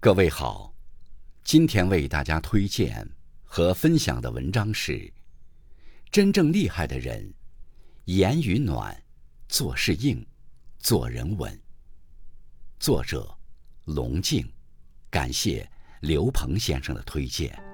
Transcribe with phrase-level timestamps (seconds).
[0.00, 0.72] 各位好，
[1.42, 3.04] 今天为大家推荐
[3.42, 4.92] 和分享的文章是
[6.12, 7.34] 《真正厉害的人，
[8.04, 8.96] 言语暖，
[9.48, 10.24] 做事硬，
[10.78, 11.52] 做人稳》。
[12.78, 13.36] 作者
[13.86, 14.48] 龙静，
[15.10, 15.68] 感谢
[16.00, 17.67] 刘鹏先生的推荐。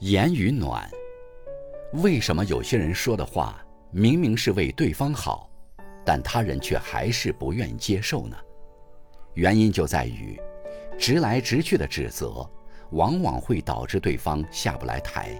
[0.00, 0.90] 言语暖，
[2.02, 5.50] 为什么有些人说的话明明是为对方好，
[6.06, 8.34] 但他人却还是不愿意接受呢？
[9.34, 10.40] 原因就在于，
[10.98, 12.48] 直来直去的指责，
[12.92, 15.38] 往往会导致对方下不来台，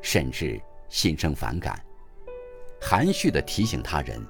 [0.00, 1.74] 甚至心生反感；
[2.80, 4.24] 含蓄的提醒他人，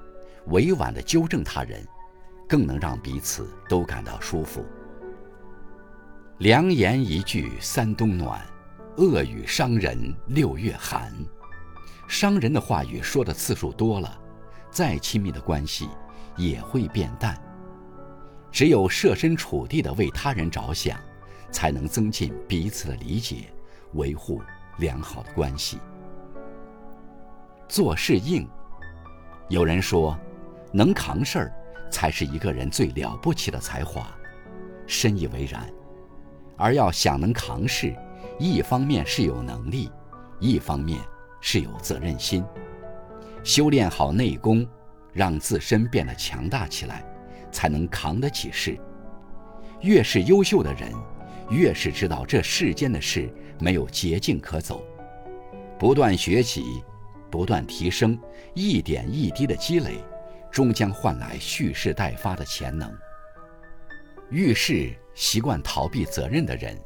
[0.47, 1.87] 委婉的纠正他人，
[2.49, 4.65] 更能让彼此都感到舒服。
[6.39, 8.43] 良言一句三冬暖。
[8.97, 11.13] 恶语伤人六月寒，
[12.07, 14.19] 伤人的话语说的次数多了，
[14.71, 15.87] 再亲密的关系
[16.35, 17.39] 也会变淡。
[18.51, 20.99] 只有设身处地的为他人着想，
[21.51, 23.53] 才能增进彼此的理解，
[23.93, 24.41] 维护
[24.79, 25.77] 良好的关系。
[27.69, 28.49] 做事硬，
[29.47, 30.17] 有人说，
[30.73, 31.53] 能扛事儿
[31.91, 34.07] 才是一个人最了不起的才华，
[34.87, 35.71] 深以为然。
[36.57, 37.95] 而要想能扛事，
[38.39, 39.89] 一方面是有能力，
[40.39, 40.99] 一方面
[41.41, 42.45] 是有责任心。
[43.43, 44.67] 修炼好内功，
[45.11, 47.03] 让自身变得强大起来，
[47.51, 48.77] 才能扛得起事。
[49.81, 50.91] 越是优秀的人，
[51.49, 53.27] 越是知道这世间的事
[53.59, 54.83] 没有捷径可走，
[55.79, 56.83] 不断学习，
[57.31, 58.19] 不断提升，
[58.53, 60.03] 一点一滴的积累，
[60.51, 62.91] 终将换来蓄势待发的潜能。
[64.29, 66.77] 遇事习惯逃避责任的人。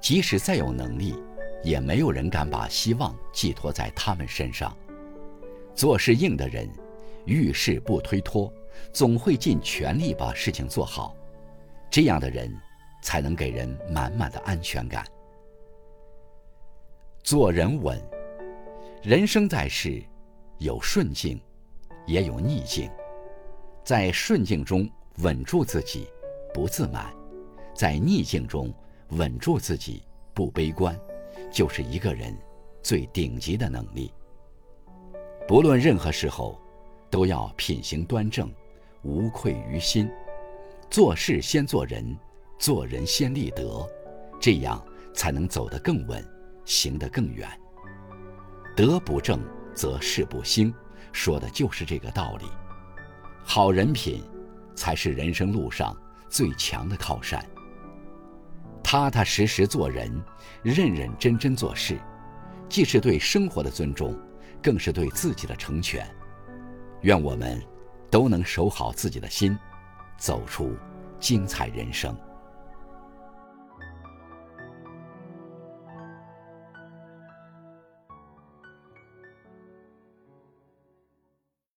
[0.00, 1.14] 即使再有能力，
[1.62, 4.76] 也没有人敢把希望寄托在他们身上。
[5.74, 6.68] 做事硬的人，
[7.24, 8.52] 遇事不推脱，
[8.92, 11.14] 总会尽全力把事情做好。
[11.90, 12.52] 这样的人，
[13.02, 15.04] 才能给人满满的安全感。
[17.22, 18.00] 做人稳，
[19.02, 20.02] 人生在世，
[20.58, 21.40] 有顺境，
[22.06, 22.90] 也有逆境。
[23.84, 24.88] 在顺境中
[25.18, 26.08] 稳住自己，
[26.52, 27.06] 不自满；
[27.74, 28.72] 在逆境中，
[29.10, 30.02] 稳住自己，
[30.34, 30.98] 不悲观，
[31.50, 32.36] 就是一个人
[32.82, 34.12] 最顶级的能力。
[35.46, 36.60] 不论任何时候，
[37.10, 38.52] 都要品行端正，
[39.02, 40.10] 无愧于心。
[40.90, 42.16] 做事先做人，
[42.58, 43.88] 做人先立德，
[44.40, 44.82] 这样
[45.14, 46.22] 才能走得更稳，
[46.64, 47.48] 行得更远。
[48.76, 49.40] 德不正
[49.74, 50.72] 则事不兴，
[51.12, 52.46] 说的就是这个道理。
[53.42, 54.22] 好人品，
[54.74, 55.96] 才是人生路上
[56.28, 57.44] 最强的靠山。
[58.90, 60.10] 踏踏实实做人，
[60.62, 61.98] 认认真真做事，
[62.70, 64.18] 既是对生活的尊重，
[64.62, 66.08] 更是对自己的成全。
[67.02, 67.62] 愿我们
[68.10, 69.54] 都能守好自己的心，
[70.16, 70.74] 走出
[71.20, 72.16] 精彩人生。